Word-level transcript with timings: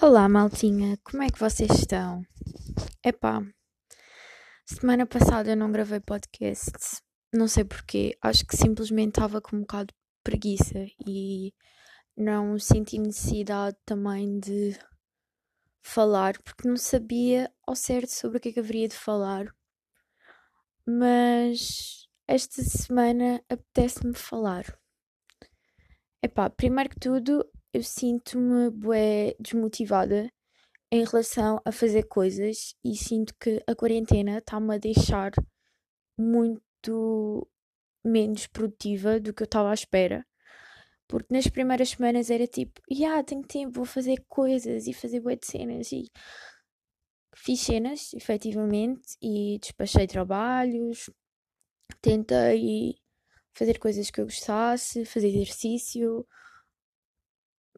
Olá, 0.00 0.28
maltinha, 0.28 0.96
como 1.02 1.24
é 1.24 1.28
que 1.28 1.40
vocês 1.40 1.68
estão? 1.72 2.22
Epá, 3.04 3.42
semana 4.64 5.04
passada 5.04 5.50
eu 5.50 5.56
não 5.56 5.72
gravei 5.72 5.98
podcast, 5.98 7.02
não 7.34 7.48
sei 7.48 7.64
porquê, 7.64 8.16
acho 8.22 8.46
que 8.46 8.56
simplesmente 8.56 9.08
estava 9.08 9.40
com 9.40 9.56
um 9.56 9.60
bocado 9.62 9.86
de 9.88 9.94
preguiça 10.22 10.86
e 11.04 11.52
não 12.16 12.60
senti 12.60 12.96
necessidade 12.96 13.76
também 13.84 14.38
de 14.38 14.78
falar, 15.82 16.40
porque 16.44 16.68
não 16.68 16.76
sabia 16.76 17.52
ao 17.66 17.74
certo 17.74 18.10
sobre 18.10 18.38
o 18.38 18.40
que 18.40 18.50
é 18.50 18.52
que 18.52 18.60
haveria 18.60 18.86
de 18.86 18.94
falar. 18.94 19.52
Mas 20.86 22.06
esta 22.28 22.62
semana 22.62 23.42
apetece-me 23.50 24.14
falar. 24.14 24.64
Epá, 26.22 26.48
primeiro 26.48 26.90
que 26.90 27.00
tudo, 27.00 27.44
eu 27.78 27.82
sinto-me 27.84 28.70
bué 28.70 29.36
desmotivada 29.38 30.28
em 30.90 31.04
relação 31.04 31.60
a 31.64 31.70
fazer 31.70 32.08
coisas 32.08 32.74
e 32.84 32.96
sinto 32.96 33.32
que 33.38 33.62
a 33.68 33.74
quarentena 33.74 34.38
está-me 34.38 34.74
a 34.74 34.78
deixar 34.78 35.30
muito 36.18 37.48
menos 38.04 38.48
produtiva 38.48 39.20
do 39.20 39.32
que 39.32 39.44
eu 39.44 39.44
estava 39.44 39.70
à 39.70 39.74
espera. 39.74 40.26
Porque 41.06 41.32
nas 41.32 41.46
primeiras 41.46 41.90
semanas 41.90 42.30
era 42.30 42.48
tipo, 42.48 42.80
ah, 42.80 42.92
yeah, 42.92 43.22
tenho 43.22 43.42
tempo, 43.46 43.76
vou 43.76 43.84
fazer 43.84 44.24
coisas 44.28 44.88
e 44.88 44.92
fazer 44.92 45.20
bué 45.20 45.36
de 45.36 45.46
cenas 45.46 45.92
e 45.92 46.10
fiz 47.32 47.60
cenas, 47.60 48.12
efetivamente, 48.12 49.16
e 49.22 49.56
despachei 49.60 50.08
trabalhos, 50.08 51.08
tentei 52.02 52.96
fazer 53.54 53.78
coisas 53.78 54.10
que 54.10 54.20
eu 54.20 54.24
gostasse, 54.24 55.04
fazer 55.04 55.28
exercício, 55.28 56.26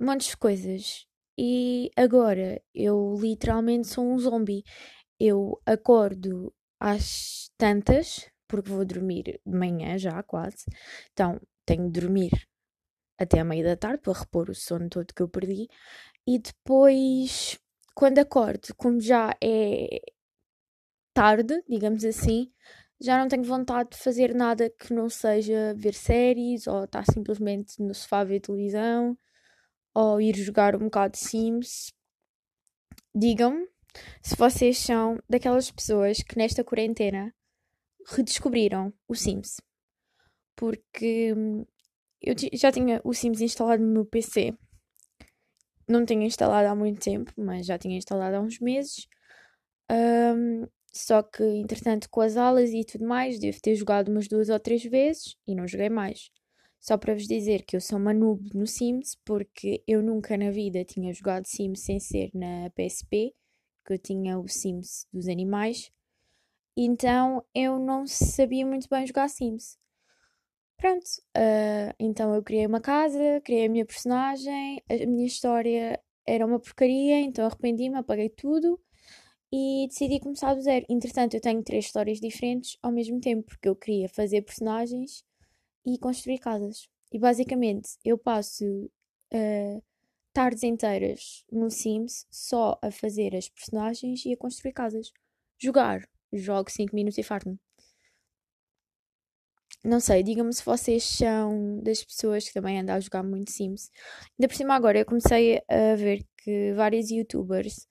montes 0.00 0.28
de 0.30 0.36
coisas. 0.36 1.06
E 1.38 1.90
agora 1.96 2.62
eu 2.74 3.16
literalmente 3.20 3.88
sou 3.88 4.04
um 4.04 4.18
zombie. 4.18 4.64
Eu 5.18 5.60
acordo 5.66 6.52
às 6.80 7.50
tantas, 7.58 8.30
porque 8.48 8.70
vou 8.70 8.84
dormir 8.84 9.40
de 9.46 9.56
manhã 9.58 9.98
já, 9.98 10.22
quase. 10.22 10.64
Então 11.12 11.40
tenho 11.66 11.90
de 11.90 12.00
dormir 12.00 12.30
até 13.18 13.40
a 13.40 13.44
meia 13.44 13.64
da 13.64 13.76
tarde 13.76 14.02
para 14.02 14.18
repor 14.18 14.50
o 14.50 14.54
sono 14.54 14.88
todo 14.88 15.14
que 15.14 15.22
eu 15.22 15.28
perdi. 15.28 15.68
E 16.26 16.38
depois, 16.38 17.58
quando 17.94 18.18
acordo, 18.18 18.74
como 18.76 19.00
já 19.00 19.34
é 19.42 20.00
tarde, 21.14 21.62
digamos 21.68 22.04
assim, 22.04 22.50
já 23.00 23.18
não 23.18 23.28
tenho 23.28 23.44
vontade 23.44 23.90
de 23.90 23.96
fazer 23.98 24.34
nada 24.34 24.70
que 24.70 24.92
não 24.92 25.08
seja 25.08 25.74
ver 25.76 25.94
séries 25.94 26.66
ou 26.66 26.84
estar 26.84 27.04
simplesmente 27.04 27.82
no 27.82 27.94
sofá 27.94 28.20
a 28.20 28.24
ver 28.24 28.40
televisão 28.40 29.16
ou 29.94 30.20
ir 30.20 30.34
jogar 30.36 30.76
um 30.76 30.84
bocado 30.84 31.12
de 31.12 31.18
Sims, 31.18 31.92
digam-me 33.14 33.68
se 34.22 34.36
vocês 34.36 34.78
são 34.78 35.18
daquelas 35.28 35.70
pessoas 35.70 36.18
que 36.22 36.38
nesta 36.38 36.62
quarentena 36.62 37.34
redescobriram 38.06 38.92
o 39.08 39.14
Sims. 39.14 39.60
Porque 40.56 41.32
hum, 41.34 41.64
eu 42.20 42.34
já 42.52 42.70
tinha 42.70 43.00
o 43.04 43.14
Sims 43.14 43.40
instalado 43.40 43.82
no 43.82 43.92
meu 43.92 44.04
PC. 44.04 44.54
Não 45.88 46.04
tinha 46.04 46.26
instalado 46.26 46.68
há 46.68 46.74
muito 46.74 47.00
tempo, 47.00 47.32
mas 47.36 47.66
já 47.66 47.78
tinha 47.78 47.96
instalado 47.96 48.36
há 48.36 48.40
uns 48.40 48.60
meses. 48.60 49.08
Um, 49.90 50.66
só 50.92 51.22
que, 51.22 51.42
entretanto, 51.42 52.08
com 52.10 52.20
as 52.20 52.36
aulas 52.36 52.70
e 52.70 52.84
tudo 52.84 53.06
mais, 53.06 53.38
devo 53.38 53.60
ter 53.60 53.74
jogado 53.74 54.08
umas 54.08 54.28
duas 54.28 54.48
ou 54.48 54.60
três 54.60 54.82
vezes 54.84 55.36
e 55.46 55.54
não 55.54 55.66
joguei 55.66 55.88
mais. 55.88 56.30
Só 56.80 56.96
para 56.96 57.14
vos 57.14 57.26
dizer 57.26 57.62
que 57.64 57.76
eu 57.76 57.80
sou 57.80 57.98
uma 57.98 58.14
noob 58.14 58.48
no 58.54 58.66
Sims, 58.66 59.14
porque 59.24 59.82
eu 59.86 60.02
nunca 60.02 60.36
na 60.38 60.50
vida 60.50 60.84
tinha 60.84 61.12
jogado 61.12 61.44
Sims 61.44 61.80
sem 61.80 62.00
ser 62.00 62.30
na 62.32 62.70
PSP, 62.70 63.34
que 63.84 63.92
eu 63.92 63.98
tinha 63.98 64.38
o 64.38 64.48
Sims 64.48 65.06
dos 65.12 65.28
animais, 65.28 65.92
então 66.76 67.44
eu 67.54 67.78
não 67.78 68.06
sabia 68.06 68.64
muito 68.64 68.88
bem 68.88 69.06
jogar 69.06 69.28
Sims. 69.28 69.78
Pronto, 70.78 71.04
uh, 71.36 71.94
então 71.98 72.34
eu 72.34 72.42
criei 72.42 72.66
uma 72.66 72.80
casa, 72.80 73.42
criei 73.44 73.66
a 73.66 73.68
minha 73.68 73.84
personagem, 73.84 74.82
a 74.88 75.06
minha 75.06 75.26
história 75.26 76.00
era 76.26 76.46
uma 76.46 76.58
porcaria, 76.58 77.20
então 77.20 77.44
arrependi-me, 77.44 77.96
apaguei 77.96 78.30
tudo 78.30 78.80
e 79.52 79.86
decidi 79.88 80.18
começar 80.20 80.54
do 80.54 80.62
zero. 80.62 80.86
Entretanto, 80.88 81.34
eu 81.34 81.40
tenho 81.40 81.62
três 81.62 81.84
histórias 81.84 82.18
diferentes 82.18 82.78
ao 82.82 82.90
mesmo 82.90 83.20
tempo, 83.20 83.44
porque 83.48 83.68
eu 83.68 83.76
queria 83.76 84.08
fazer 84.08 84.40
personagens 84.42 85.22
e 85.84 85.98
construir 85.98 86.38
casas. 86.38 86.88
E 87.12 87.18
basicamente 87.18 87.98
eu 88.04 88.16
passo 88.16 88.64
uh, 89.32 89.82
tardes 90.32 90.62
inteiras 90.62 91.44
no 91.50 91.70
Sims 91.70 92.26
só 92.30 92.78
a 92.82 92.90
fazer 92.90 93.34
as 93.34 93.48
personagens 93.48 94.24
e 94.24 94.32
a 94.32 94.36
construir 94.36 94.72
casas. 94.72 95.12
Jogar, 95.58 96.08
jogo 96.32 96.70
5 96.70 96.94
minutos 96.94 97.18
e 97.18 97.22
farto-me. 97.22 97.58
Não 99.82 99.98
sei, 99.98 100.22
digam-me 100.22 100.52
se 100.52 100.62
vocês 100.62 101.02
são 101.02 101.80
das 101.82 102.04
pessoas 102.04 102.46
que 102.46 102.52
também 102.52 102.78
andam 102.78 102.96
a 102.96 103.00
jogar 103.00 103.22
muito 103.22 103.50
Sims. 103.50 103.90
Ainda 104.38 104.48
por 104.48 104.54
cima, 104.54 104.74
agora 104.74 104.98
eu 104.98 105.06
comecei 105.06 105.58
a 105.68 105.96
ver 105.96 106.22
que 106.38 106.74
vários 106.74 107.10
youtubers 107.10 107.88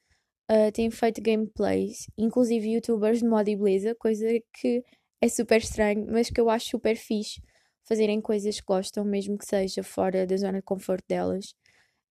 uh, 0.51 0.71
têm 0.71 0.91
feito 0.91 1.21
gameplays, 1.21 2.05
inclusive 2.15 2.73
youtubers 2.73 3.19
de 3.19 3.27
moda 3.27 3.49
e 3.49 3.55
beleza, 3.55 3.95
coisa 3.95 4.27
que 4.53 4.83
é 5.19 5.27
super 5.27 5.57
estranho, 5.57 6.05
mas 6.11 6.29
que 6.29 6.39
eu 6.39 6.49
acho 6.49 6.69
super 6.69 6.95
fixe 6.95 7.41
fazerem 7.85 8.21
coisas 8.21 8.59
que 8.59 8.65
gostam, 8.65 9.03
mesmo 9.05 9.37
que 9.37 9.45
seja 9.45 9.83
fora 9.83 10.25
da 10.27 10.37
zona 10.37 10.59
de 10.59 10.63
conforto 10.63 11.05
delas. 11.07 11.55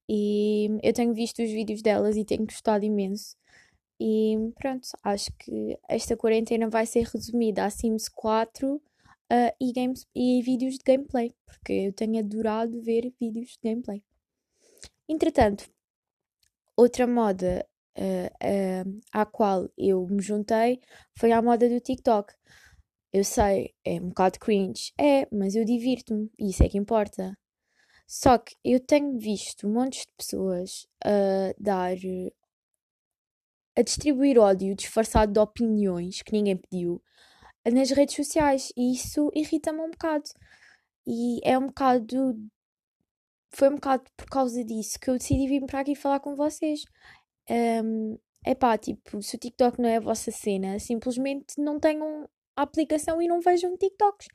E 0.09 0.69
eu 0.83 0.93
tenho 0.93 1.15
visto 1.15 1.43
os 1.43 1.51
vídeos 1.51 1.83
delas 1.83 2.17
e 2.17 2.25
tenho 2.25 2.47
gostado 2.47 2.85
imenso. 2.85 3.37
E 4.01 4.37
pronto, 4.59 4.89
acho 5.03 5.31
que 5.39 5.79
esta 5.89 6.17
quarentena 6.17 6.69
vai 6.69 6.87
ser 6.87 7.05
resumida 7.05 7.65
a 7.65 7.71
Sims 7.71 8.09
4 8.09 8.77
uh, 8.77 8.81
e, 9.61 9.73
games, 9.73 10.07
e 10.15 10.41
vídeos 10.43 10.75
de 10.75 10.85
gameplay, 10.85 11.35
porque 11.45 11.73
eu 11.73 11.93
tenho 11.93 12.19
adorado 12.19 12.81
ver 12.81 13.13
vídeos 13.21 13.59
de 13.61 13.71
gameplay. 13.71 14.03
Entretanto, 15.09 15.69
outra 16.77 17.07
moda 17.07 17.67
uh, 17.99 18.87
uh, 18.87 19.01
à 19.13 19.27
qual 19.27 19.69
eu 19.77 20.07
me 20.07 20.23
juntei 20.23 20.81
foi 21.19 21.33
a 21.33 21.43
moda 21.43 21.69
do 21.69 21.81
TikTok. 21.81 22.33
Eu 23.13 23.25
sei, 23.25 23.75
é 23.85 23.95
um 23.95 24.09
bocado 24.09 24.39
cringe. 24.39 24.93
É, 24.99 25.27
mas 25.35 25.55
eu 25.55 25.65
divirto-me. 25.65 26.31
E 26.39 26.51
isso 26.51 26.63
é 26.63 26.69
que 26.69 26.79
importa. 26.79 27.37
Só 28.07 28.39
que 28.39 28.55
eu 28.65 28.81
tenho 28.81 29.19
visto 29.19 29.69
montes 29.69 30.07
de 30.07 30.13
pessoas 30.17 30.87
a 31.05 31.55
dar. 31.59 31.97
a 33.77 33.83
distribuir 33.83 34.39
ódio 34.39 34.75
disfarçado 34.75 35.33
de 35.33 35.39
opiniões 35.39 36.23
que 36.23 36.33
ninguém 36.33 36.57
pediu 36.57 37.03
nas 37.71 37.91
redes 37.91 38.17
sociais. 38.17 38.73
E 38.77 38.93
isso 38.95 39.31
irrita-me 39.35 39.81
um 39.81 39.91
bocado. 39.91 40.29
E 41.07 41.41
é 41.45 41.59
um 41.59 41.67
bocado. 41.69 42.37
Foi 43.51 43.69
um 43.71 43.77
bocado 43.77 44.05
por 44.17 44.27
causa 44.27 44.65
disso 44.65 44.99
que 45.01 45.11
eu 45.11 45.19
decidi 45.19 45.49
vir 45.49 45.65
para 45.67 45.81
aqui 45.81 45.95
falar 45.95 46.21
com 46.21 46.35
vocês. 46.37 46.85
Um, 47.51 48.19
é 48.45 48.55
pá, 48.55 48.77
tipo, 48.79 49.23
se 49.23 49.37
o 49.37 49.39
TikTok 49.39 49.81
não 49.81 49.89
é 49.89 49.97
a 49.97 50.01
vossa 50.01 50.31
cena, 50.31 50.79
simplesmente 50.79 51.59
não 51.59 51.81
tenham 51.81 52.29
a 52.59 52.63
aplicação 52.63 53.23
e 53.23 53.29
não 53.29 53.41
vejam 53.41 53.77
TikToks. 53.77 54.27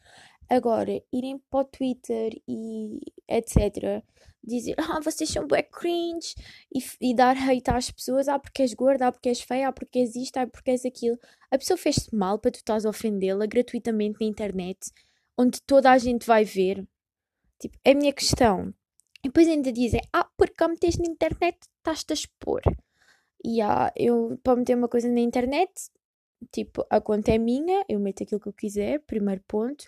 Agora, 0.50 1.02
irem 1.12 1.38
para 1.50 1.60
o 1.60 1.66
Twitter 1.66 2.32
e 2.48 3.00
etc. 3.28 4.04
Dizer, 4.44 4.76
ah, 4.78 5.00
vocês 5.02 5.30
são 5.30 5.48
bué 5.48 5.64
cringe 5.64 6.36
e, 6.74 6.80
e 7.02 7.16
dar 7.16 7.36
hate 7.38 7.70
às 7.70 7.92
pessoas, 7.92 8.28
ah, 8.28 8.40
porque 8.40 8.62
és 8.62 8.74
gorda, 8.74 9.08
ah, 9.08 9.12
porque 9.12 9.30
és 9.30 9.42
feia, 9.42 9.68
ah, 9.70 9.74
porque 9.74 10.00
és 10.00 10.16
isto, 10.16 10.38
ah, 10.38 10.48
porque 10.48 10.72
és 10.72 10.86
aquilo. 10.86 11.18
A 11.52 11.58
pessoa 11.58 11.78
fez-se 11.78 12.14
mal 12.16 12.40
para 12.40 12.52
tu 12.52 12.58
estás 12.58 12.86
a 12.86 12.90
ofendê-la 12.90 13.46
gratuitamente 13.46 14.18
na 14.20 14.28
internet, 14.28 14.80
onde 15.38 15.62
toda 15.62 15.92
a 15.92 15.98
gente 15.98 16.26
vai 16.26 16.46
ver. 16.46 16.86
Tipo, 17.60 17.78
é 17.84 17.92
a 17.92 17.96
minha 17.96 18.14
questão. 18.14 18.74
E 19.24 19.30
depois 19.30 19.48
ainda 19.48 19.72
dizem, 19.72 20.02
ah, 20.14 20.30
porque 20.38 20.64
a 20.64 20.68
metes 20.68 20.98
na 20.98 21.08
internet 21.08 21.58
estás-te 21.78 22.12
a 22.12 22.16
expor. 22.16 22.62
E 23.44 23.62
ah, 23.62 23.92
eu, 23.96 24.38
para 24.44 24.58
meter 24.58 24.76
uma 24.76 24.88
coisa 24.88 25.10
na 25.10 25.20
internet, 25.20 25.72
tipo, 26.52 26.86
a 26.90 27.00
conta 27.02 27.32
é 27.32 27.38
minha, 27.38 27.84
eu 27.88 28.00
meto 28.00 28.24
aquilo 28.24 28.40
que 28.40 28.48
eu 28.48 28.54
quiser, 28.54 29.00
primeiro 29.02 29.42
ponto. 29.48 29.86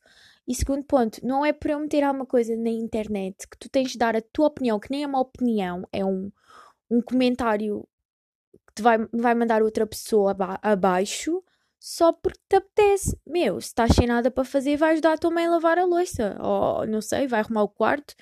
E 0.48 0.54
segundo 0.54 0.84
ponto, 0.84 1.26
não 1.26 1.46
é 1.46 1.52
para 1.52 1.74
eu 1.74 1.80
meter 1.80 2.04
alguma 2.04 2.26
coisa 2.26 2.56
na 2.56 2.70
internet 2.70 3.48
que 3.48 3.58
tu 3.58 3.70
tens 3.70 3.92
de 3.92 3.98
dar 3.98 4.16
a 4.16 4.22
tua 4.22 4.48
opinião, 4.48 4.80
que 4.80 4.92
nem 4.92 5.04
é 5.04 5.08
uma 5.08 5.20
opinião, 5.20 5.88
é 5.92 6.06
um, 6.06 6.32
um 6.90 7.02
comentário 7.02 7.88
que 8.68 8.76
te 8.76 8.82
vai, 8.82 8.98
vai 9.12 9.34
mandar 9.36 9.64
outra 9.64 9.88
pessoa 9.88 10.32
aba 10.32 10.60
abaixo 10.62 11.44
só 11.80 12.12
porque 12.12 12.40
te 12.50 12.56
apetece. 12.56 13.16
Meu, 13.26 13.62
se 13.62 13.68
estás 13.68 13.92
sem 13.96 14.08
nada 14.08 14.32
para 14.32 14.44
fazer, 14.44 14.76
vais 14.76 15.02
dar 15.02 15.14
a 15.14 15.18
tua 15.18 15.32
mãe 15.32 15.46
a 15.46 15.52
lavar 15.52 15.78
a 15.78 15.86
louça. 15.86 16.36
Ou, 16.42 16.88
não 16.88 17.02
sei, 17.02 17.28
vai 17.28 17.42
arrumar 17.42 17.64
o 17.64 17.70
quarto. 17.70 18.16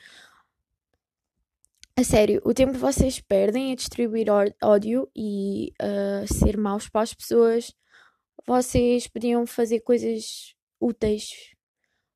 A 1.95 2.03
sério, 2.03 2.41
o 2.44 2.53
tempo 2.53 2.74
que 2.74 2.80
vocês 2.80 3.21
perdem 3.21 3.71
a 3.71 3.75
distribuir 3.75 4.27
ódio 4.62 5.09
e 5.15 5.71
uh, 5.81 6.33
ser 6.33 6.57
maus 6.57 6.89
para 6.89 7.03
as 7.03 7.13
pessoas 7.13 7.74
vocês 8.45 9.07
podiam 9.07 9.45
fazer 9.45 9.80
coisas 9.81 10.56
úteis. 10.80 11.54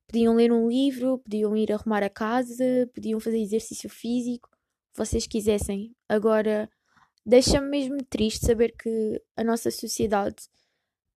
Podiam 0.06 0.34
ler 0.34 0.52
um 0.52 0.68
livro, 0.68 1.18
podiam 1.18 1.56
ir 1.56 1.72
arrumar 1.72 2.02
a 2.02 2.10
casa, 2.10 2.88
podiam 2.94 3.20
fazer 3.20 3.38
exercício 3.38 3.90
físico, 3.90 4.48
vocês 4.94 5.26
quisessem. 5.26 5.94
Agora, 6.08 6.68
deixa-me 7.24 7.68
mesmo 7.68 8.02
triste 8.04 8.46
saber 8.46 8.74
que 8.76 9.22
a 9.36 9.44
nossa 9.44 9.70
sociedade 9.70 10.44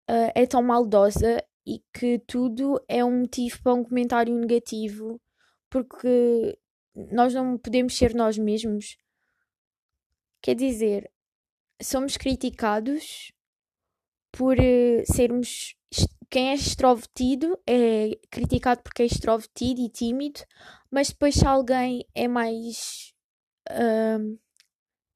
uh, 0.09 0.33
é 0.35 0.47
tão 0.47 0.63
maldosa 0.63 1.43
e 1.67 1.83
que 1.93 2.19
tudo 2.21 2.83
é 2.89 3.05
um 3.05 3.21
motivo 3.21 3.63
para 3.63 3.75
um 3.75 3.85
comentário 3.85 4.35
negativo, 4.35 5.21
porque 5.69 6.59
nós 7.13 7.35
não 7.35 7.59
podemos 7.59 7.97
ser 7.97 8.15
nós 8.15 8.39
mesmos. 8.39 8.97
Quer 10.41 10.55
dizer, 10.55 11.11
somos 11.83 12.17
criticados 12.17 13.33
por 14.39 14.57
uh, 14.57 15.03
sermos. 15.05 15.75
Quem 16.31 16.51
é 16.51 16.55
extrovertido 16.55 17.59
é 17.67 18.11
criticado 18.31 18.83
porque 18.83 19.03
é 19.03 19.07
extrovertido 19.07 19.81
e 19.81 19.89
tímido, 19.89 20.41
mas 20.91 21.09
depois 21.09 21.35
se 21.35 21.47
alguém 21.47 22.07
é 22.15 22.29
mais. 22.29 23.13
Uh, 23.69 24.39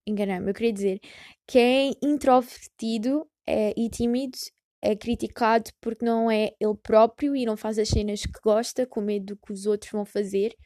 enganei-me, 0.07 0.51
eu 0.51 0.55
queria 0.55 0.73
dizer 0.73 1.01
que 1.47 1.59
é 1.59 1.91
introvertido 2.03 3.29
é, 3.47 3.73
e 3.77 3.89
tímido 3.89 4.37
é 4.83 4.97
criticado 4.97 5.71
porque 5.81 6.05
não 6.05 6.31
é 6.31 6.55
ele 6.59 6.77
próprio 6.83 7.37
e 7.37 7.47
não 7.47 7.57
faz 7.57 7.79
as 7.79 7.89
cenas 7.89 8.23
que 8.23 8.41
gosta, 8.43 8.87
com 8.87 9.01
medo 9.01 9.27
do 9.27 9.37
que 9.37 9.53
os 9.53 9.67
outros 9.67 9.93
vão 9.93 10.05
fazer. 10.05 10.57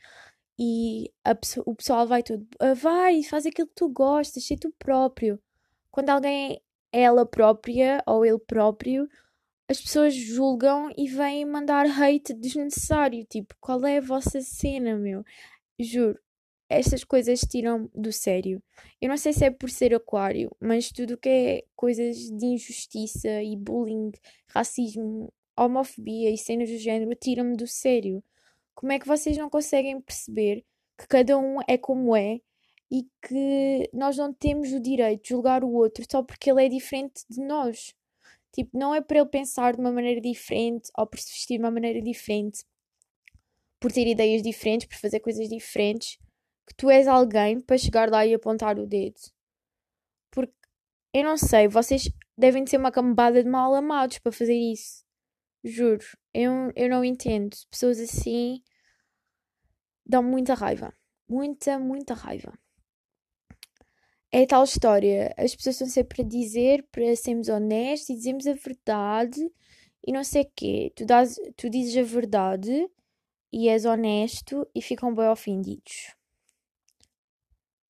E 0.58 1.12
o 1.66 1.74
pessoal 1.74 2.06
vai 2.06 2.22
tudo, 2.22 2.46
ah, 2.60 2.72
vai, 2.72 3.22
faz 3.24 3.44
aquilo 3.44 3.68
que 3.68 3.74
tu 3.74 3.88
gostas, 3.90 4.46
sei 4.46 4.56
tu 4.56 4.72
próprio. 4.78 5.38
Quando 5.90 6.08
alguém 6.10 6.60
ela 6.92 7.26
própria 7.26 8.02
ou 8.06 8.24
ele 8.24 8.38
próprio, 8.38 9.08
as 9.68 9.80
pessoas 9.80 10.14
julgam 10.14 10.90
e 10.96 11.08
vêm 11.08 11.44
mandar 11.44 11.86
hate 11.86 12.32
desnecessário. 12.32 13.24
Tipo, 13.24 13.54
qual 13.60 13.84
é 13.84 13.98
a 13.98 14.00
vossa 14.00 14.40
cena, 14.40 14.96
meu? 14.96 15.24
Juro, 15.78 16.18
estas 16.68 17.04
coisas 17.04 17.40
tiram 17.40 17.90
do 17.94 18.12
sério. 18.12 18.62
Eu 19.00 19.08
não 19.08 19.16
sei 19.16 19.32
se 19.32 19.44
é 19.44 19.50
por 19.50 19.70
ser 19.70 19.94
aquário, 19.94 20.50
mas 20.60 20.90
tudo 20.90 21.18
que 21.18 21.28
é 21.28 21.64
coisas 21.74 22.16
de 22.16 22.46
injustiça 22.46 23.42
e 23.42 23.56
bullying, 23.56 24.10
racismo, 24.48 25.32
homofobia 25.56 26.30
e 26.30 26.38
cenas 26.38 26.70
do 26.70 26.78
género 26.78 27.14
tiram-me 27.14 27.56
do 27.56 27.66
sério. 27.66 28.22
Como 28.74 28.92
é 28.92 28.98
que 28.98 29.06
vocês 29.06 29.36
não 29.36 29.48
conseguem 29.48 30.00
perceber 30.00 30.64
que 30.98 31.06
cada 31.08 31.38
um 31.38 31.58
é 31.66 31.78
como 31.78 32.16
é 32.16 32.40
e 32.90 33.04
que 33.22 33.90
nós 33.92 34.16
não 34.16 34.32
temos 34.32 34.72
o 34.72 34.80
direito 34.80 35.22
de 35.22 35.28
julgar 35.30 35.64
o 35.64 35.72
outro 35.72 36.04
só 36.10 36.22
porque 36.22 36.50
ele 36.50 36.64
é 36.64 36.68
diferente 36.68 37.24
de 37.28 37.44
nós? 37.44 37.94
Tipo, 38.52 38.78
não 38.78 38.94
é 38.94 39.00
para 39.00 39.18
ele 39.18 39.28
pensar 39.28 39.74
de 39.74 39.80
uma 39.80 39.92
maneira 39.92 40.20
diferente 40.20 40.90
ou 40.96 41.06
por 41.06 41.18
se 41.18 41.30
vestir 41.30 41.58
de 41.58 41.64
uma 41.64 41.70
maneira 41.70 42.00
diferente, 42.00 42.64
por 43.78 43.92
ter 43.92 44.06
ideias 44.06 44.42
diferentes, 44.42 44.86
por 44.86 44.96
fazer 44.96 45.20
coisas 45.20 45.48
diferentes 45.48 46.18
que 46.66 46.74
tu 46.74 46.90
és 46.90 47.06
alguém 47.06 47.60
para 47.60 47.78
chegar 47.78 48.10
lá 48.10 48.26
e 48.26 48.34
apontar 48.34 48.78
o 48.78 48.86
dedo. 48.86 49.20
Porque 50.30 50.54
eu 51.12 51.24
não 51.24 51.36
sei, 51.36 51.68
vocês 51.68 52.10
devem 52.36 52.66
ser 52.66 52.78
uma 52.78 52.90
cambada 52.90 53.42
de 53.42 53.48
mal 53.48 53.74
amados 53.74 54.18
para 54.18 54.32
fazer 54.32 54.56
isso. 54.56 55.04
Juro, 55.62 56.04
eu, 56.34 56.72
eu 56.74 56.88
não 56.88 57.04
entendo. 57.04 57.56
Pessoas 57.70 57.98
assim 58.00 58.62
dão 60.04 60.22
muita 60.22 60.54
raiva. 60.54 60.94
Muita, 61.28 61.78
muita 61.78 62.14
raiva. 62.14 62.56
É 64.38 64.44
tal 64.44 64.64
história. 64.64 65.34
As 65.38 65.56
pessoas 65.56 65.76
estão 65.76 65.88
sempre 65.88 66.20
a 66.20 66.24
dizer 66.26 66.86
para 66.92 67.16
sermos 67.16 67.48
honestos 67.48 68.10
e 68.10 68.16
dizemos 68.16 68.46
a 68.46 68.52
verdade 68.52 69.40
e 70.06 70.12
não 70.12 70.22
sei 70.22 70.42
o 70.42 70.50
quê. 70.54 70.92
Tu, 70.94 71.06
dás, 71.06 71.36
tu 71.56 71.70
dizes 71.70 71.96
a 71.96 72.02
verdade 72.02 72.86
e 73.50 73.70
és 73.70 73.86
honesto 73.86 74.68
e 74.74 74.82
ficam 74.82 75.14
bem 75.14 75.30
ofendidos. 75.30 76.14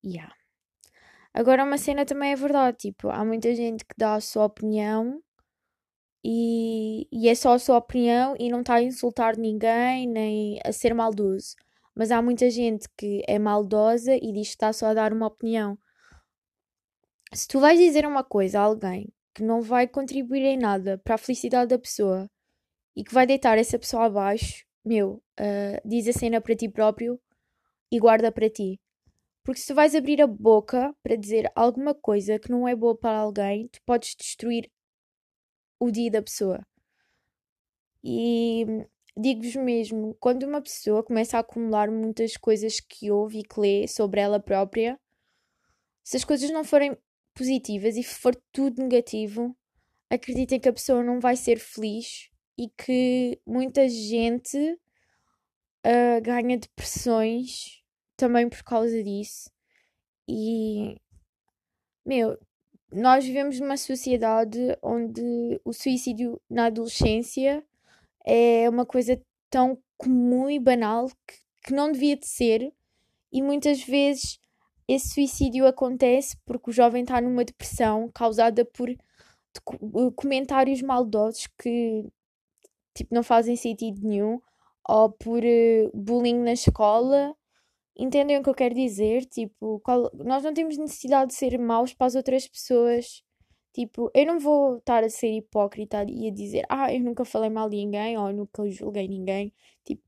Yeah. 0.05 0.33
Agora 1.35 1.65
uma 1.65 1.79
cena 1.79 2.05
também 2.07 2.31
é 2.31 2.37
verdade, 2.37 2.77
tipo, 2.79 3.09
há 3.09 3.25
muita 3.25 3.53
gente 3.53 3.85
que 3.85 3.97
dá 3.99 4.15
a 4.15 4.21
sua 4.21 4.45
opinião 4.45 5.21
e, 6.25 7.09
e 7.11 7.29
é 7.29 7.35
só 7.35 7.55
a 7.55 7.59
sua 7.59 7.79
opinião 7.79 8.37
e 8.39 8.49
não 8.51 8.61
está 8.61 8.77
a 8.77 8.83
insultar 8.83 9.37
ninguém 9.37 10.07
nem 10.07 10.61
a 10.65 10.71
ser 10.71 10.95
maldoso. 10.95 11.57
Mas 11.93 12.13
há 12.13 12.23
muita 12.23 12.49
gente 12.51 12.89
que 12.97 13.21
é 13.27 13.37
maldosa 13.37 14.15
e 14.15 14.33
diz 14.33 14.51
que 14.51 14.55
está 14.55 14.73
só 14.73 14.87
a 14.87 14.95
dar 14.95 15.13
uma 15.13 15.27
opinião. 15.27 15.77
Se 17.33 17.49
tu 17.49 17.59
vais 17.61 17.79
dizer 17.79 18.07
uma 18.07 18.23
coisa 18.23 18.61
a 18.61 18.63
alguém 18.63 19.13
que 19.35 19.43
não 19.43 19.61
vai 19.61 19.87
contribuir 19.87 20.43
em 20.43 20.57
nada 20.57 20.99
para 20.99 21.17
a 21.17 21.19
felicidade 21.19 21.71
da 21.71 21.79
pessoa 21.79 22.31
e 22.95 23.05
que 23.05 23.13
vai 23.13 23.27
deitar 23.27 23.59
essa 23.59 23.79
pessoa 23.79 24.05
abaixo, 24.05 24.65
meu, 24.85 25.23
uh, 25.39 25.89
diz 25.89 26.07
a 26.09 26.13
cena 26.13 26.41
para 26.41 26.57
ti 26.57 26.69
próprio 26.69 27.21
e 27.91 27.99
guarda 27.99 28.31
para 28.31 28.49
ti. 28.49 28.81
Porque 29.45 29.61
se 29.61 29.67
tu 29.67 29.75
vais 29.75 29.95
abrir 29.95 30.23
a 30.23 30.27
boca 30.27 30.95
para 31.03 31.17
dizer 31.17 31.51
alguma 31.55 31.95
coisa 31.95 32.39
que 32.39 32.51
não 32.51 32.67
é 32.67 32.75
boa 32.75 32.97
para 32.97 33.19
alguém, 33.19 33.69
tu 33.69 33.81
podes 33.85 34.15
destruir 34.17 34.71
o 35.79 35.91
dia 35.91 36.11
da 36.11 36.23
pessoa. 36.23 36.67
E 38.03 38.65
digo-vos 39.17 39.57
mesmo, 39.57 40.17
quando 40.21 40.45
uma 40.45 40.63
pessoa 40.63 41.03
começa 41.03 41.37
a 41.37 41.41
acumular 41.41 41.91
muitas 41.91 42.37
coisas 42.37 42.81
que 42.81 43.11
ouve 43.11 43.41
e 43.41 43.43
que 43.43 43.61
lê 43.61 43.89
sobre 43.89 44.21
ela 44.21 44.41
própria, 44.41 44.99
se 46.05 46.17
as 46.17 46.25
coisas 46.25 46.51
não 46.51 46.65
forem 46.65 46.97
positivas 47.37 47.97
e 47.97 48.03
for 48.03 48.35
tudo 48.51 48.83
negativo, 48.83 49.55
acreditem 50.11 50.59
que 50.59 50.69
a 50.69 50.73
pessoa 50.73 51.05
não 51.05 51.21
vai 51.21 51.37
ser 51.37 51.59
feliz 51.59 52.31
e 52.59 52.69
que 52.71 53.39
muita 53.47 53.89
gente 53.89 54.57
uh, 55.85 56.23
ganha 56.23 56.57
depressões 56.57 57.83
também 58.17 58.49
por 58.49 58.63
causa 58.65 59.03
disso. 59.03 59.51
E, 60.27 60.97
meu, 62.05 62.39
nós 62.91 63.25
vivemos 63.25 63.61
numa 63.61 63.77
sociedade 63.77 64.59
onde 64.83 65.61
o 65.65 65.73
suicídio 65.73 66.41
na 66.49 66.67
adolescência 66.67 67.65
é 68.25 68.69
uma 68.69 68.87
coisa 68.87 69.21
tão 69.51 69.79
comum 69.99 70.49
e 70.49 70.59
banal 70.59 71.09
que, 71.27 71.37
que 71.67 71.75
não 71.75 71.93
devia 71.93 72.17
de 72.17 72.27
ser, 72.27 72.73
e 73.31 73.43
muitas 73.43 73.83
vezes 73.83 74.39
esse 74.89 75.11
suicídio 75.15 75.67
acontece 75.67 76.37
porque 76.45 76.71
o 76.71 76.73
jovem 76.73 77.03
está 77.03 77.21
numa 77.21 77.45
depressão 77.45 78.11
causada 78.15 78.65
por 78.65 78.89
comentários 80.15 80.83
maldosos 80.83 81.49
que 81.59 82.05
tipo, 82.95 83.15
não 83.15 83.23
fazem 83.23 83.57
sentido 83.57 84.07
nenhum, 84.07 84.41
ou 84.89 85.11
por 85.11 85.43
uh, 85.43 85.91
bullying 85.95 86.39
na 86.39 86.53
escola 86.53 87.35
Entendem 87.99 88.39
o 88.39 88.43
que 88.43 88.51
eu 88.51 88.55
quero 88.55 88.75
dizer? 88.75 89.25
Tipo, 89.25 89.81
qual... 89.81 90.11
nós 90.15 90.45
não 90.45 90.53
temos 90.53 90.77
necessidade 90.77 91.29
de 91.31 91.35
ser 91.35 91.59
maus 91.59 91.95
para 91.95 92.07
as 92.07 92.15
outras 92.15 92.47
pessoas. 92.47 93.23
Tipo, 93.73 94.11
eu 94.15 94.27
não 94.27 94.39
vou 94.39 94.79
estar 94.79 95.03
a 95.05 95.09
ser 95.11 95.29
hipócrita 95.33 96.05
e 96.09 96.29
a 96.29 96.33
dizer, 96.33 96.65
ah, 96.69 96.93
eu 96.93 97.01
nunca 97.01 97.25
falei 97.25 97.51
mal 97.51 97.69
de 97.71 97.77
ninguém 97.77 98.19
ou 98.19 98.33
nunca 98.33 98.69
julguei 98.71 99.09
ninguém. 99.09 99.53
Tipo, 99.85 100.03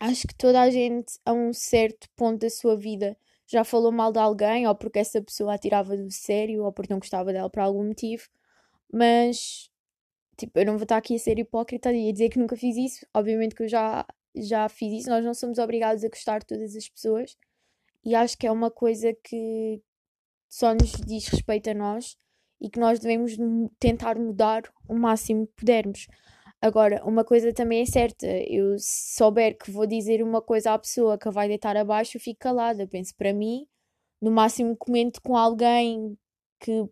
acho 0.00 0.26
que 0.28 0.34
toda 0.36 0.60
a 0.62 0.70
gente, 0.70 1.18
a 1.24 1.32
um 1.32 1.52
certo 1.52 2.08
ponto 2.16 2.40
da 2.40 2.50
sua 2.50 2.76
vida, 2.76 3.16
já 3.46 3.64
falou 3.64 3.92
mal 3.92 4.12
de 4.12 4.18
alguém, 4.18 4.66
ou 4.66 4.74
porque 4.74 4.98
essa 4.98 5.20
pessoa 5.22 5.54
a 5.54 5.58
tirava 5.58 5.96
do 5.96 6.10
sério, 6.10 6.64
ou 6.64 6.72
porque 6.72 6.92
não 6.92 6.98
gostava 7.00 7.32
dela 7.32 7.50
por 7.50 7.60
algum 7.60 7.84
motivo. 7.84 8.28
Mas, 8.92 9.70
tipo, 10.36 10.58
eu 10.58 10.66
não 10.66 10.74
vou 10.74 10.84
estar 10.84 10.96
aqui 10.96 11.16
a 11.16 11.18
ser 11.18 11.38
hipócrita 11.38 11.92
e 11.92 12.08
a 12.08 12.12
dizer 12.12 12.30
que 12.30 12.38
nunca 12.38 12.56
fiz 12.56 12.76
isso. 12.76 13.06
Obviamente 13.14 13.54
que 13.54 13.64
eu 13.64 13.68
já 13.68 14.06
já 14.36 14.68
fiz 14.68 14.92
isso, 14.92 15.10
nós 15.10 15.24
não 15.24 15.32
somos 15.32 15.58
obrigados 15.58 16.02
a 16.04 16.08
gostar 16.08 16.40
de 16.40 16.46
todas 16.46 16.74
as 16.74 16.88
pessoas 16.88 17.36
e 18.04 18.14
acho 18.14 18.36
que 18.36 18.46
é 18.46 18.50
uma 18.50 18.70
coisa 18.70 19.14
que 19.22 19.80
só 20.48 20.74
nos 20.74 20.92
diz 21.06 21.26
respeito 21.28 21.70
a 21.70 21.74
nós 21.74 22.16
e 22.60 22.68
que 22.68 22.78
nós 22.78 22.98
devemos 22.98 23.36
tentar 23.78 24.18
mudar 24.18 24.62
o 24.88 24.94
máximo 24.94 25.46
que 25.46 25.54
pudermos. 25.54 26.06
Agora, 26.64 27.04
uma 27.04 27.22
coisa 27.26 27.52
também 27.52 27.82
é 27.82 27.84
certa, 27.84 28.26
eu 28.26 28.76
souber 28.78 29.54
que 29.58 29.70
vou 29.70 29.86
dizer 29.86 30.22
uma 30.22 30.40
coisa 30.40 30.72
à 30.72 30.78
pessoa 30.78 31.18
que 31.18 31.30
vai 31.30 31.46
deitar 31.46 31.76
abaixo, 31.76 32.16
eu 32.16 32.20
fico 32.22 32.40
calada. 32.40 32.88
Penso 32.88 33.14
para 33.16 33.34
mim, 33.34 33.66
no 34.20 34.30
máximo 34.30 34.74
comento 34.74 35.20
com 35.22 35.36
alguém 35.36 36.18
que 36.60 36.88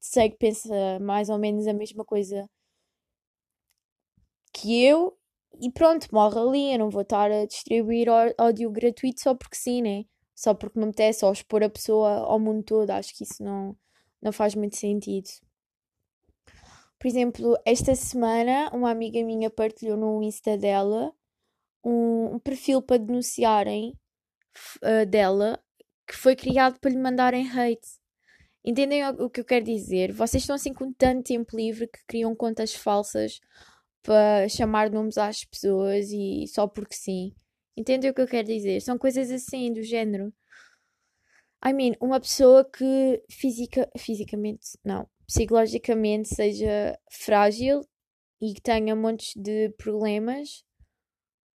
sei 0.00 0.30
que 0.30 0.38
pensa 0.38 0.98
mais 1.00 1.28
ou 1.28 1.38
menos 1.38 1.66
a 1.66 1.74
mesma 1.74 2.02
coisa 2.02 2.48
que 4.54 4.82
eu 4.84 5.14
e 5.60 5.70
pronto, 5.70 6.08
morre 6.12 6.38
ali. 6.40 6.72
Eu 6.72 6.78
não 6.78 6.90
vou 6.90 7.02
estar 7.02 7.30
a 7.30 7.44
distribuir 7.44 8.08
ódio 8.38 8.70
gratuito 8.70 9.20
só 9.20 9.34
porque 9.34 9.56
sim, 9.56 9.82
né? 9.82 10.06
Só 10.34 10.54
porque 10.54 10.78
me 10.78 10.86
apetece, 10.86 11.26
ou 11.26 11.32
expor 11.32 11.62
a 11.62 11.68
pessoa 11.68 12.10
ao 12.20 12.38
mundo 12.40 12.62
todo. 12.62 12.88
Acho 12.90 13.14
que 13.14 13.24
isso 13.24 13.42
não, 13.44 13.76
não 14.22 14.32
faz 14.32 14.54
muito 14.54 14.76
sentido. 14.76 15.28
Por 17.00 17.08
exemplo, 17.08 17.56
esta 17.64 17.94
semana, 17.94 18.68
uma 18.74 18.90
amiga 18.90 19.24
minha 19.24 19.48
partilhou 19.48 19.96
no 19.96 20.22
Insta 20.22 20.58
dela 20.58 21.10
um, 21.82 22.34
um 22.34 22.38
perfil 22.38 22.82
para 22.82 22.98
denunciarem 22.98 23.98
uh, 24.84 25.06
dela 25.06 25.58
que 26.06 26.14
foi 26.14 26.36
criado 26.36 26.78
para 26.78 26.90
lhe 26.90 26.98
mandarem 26.98 27.48
hate. 27.48 27.88
Entendem 28.62 29.02
o, 29.08 29.30
que 29.30 29.40
eu 29.40 29.44
quero 29.46 29.64
dizer? 29.64 30.12
Vocês 30.12 30.42
estão 30.42 30.56
assim 30.56 30.74
com 30.74 30.92
tanto 30.92 31.24
tempo 31.24 31.56
livre 31.56 31.86
que 31.86 32.04
criam 32.06 32.36
contas 32.36 32.74
falsas 32.74 33.40
para 34.02 34.46
chamar 34.50 34.90
nomes 34.90 35.16
às 35.16 35.42
pessoas 35.42 36.10
e 36.10 36.44
só 36.48 36.66
porque 36.66 36.94
sim. 36.94 37.34
Entendem 37.74 38.10
o 38.10 38.14
que 38.14 38.20
eu 38.20 38.28
quero 38.28 38.46
dizer? 38.46 38.82
São 38.82 38.98
coisas 38.98 39.30
assim, 39.30 39.72
do 39.72 39.82
género. 39.82 40.34
I 41.64 41.72
mean, 41.72 41.92
uma 41.98 42.20
pessoa 42.20 42.62
que 42.62 43.22
fisica, 43.30 43.88
fisicamente, 43.96 44.78
não, 44.84 45.08
psicologicamente 45.30 46.28
seja 46.28 46.98
frágil 47.08 47.86
e 48.40 48.52
que 48.52 48.60
tenha 48.60 48.96
montes 48.96 49.32
de 49.36 49.70
problemas, 49.78 50.64